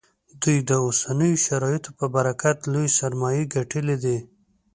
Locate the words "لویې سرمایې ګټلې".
2.73-3.97